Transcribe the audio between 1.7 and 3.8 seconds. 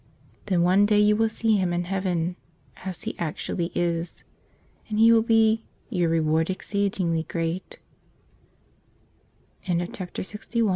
in heaven, as He actually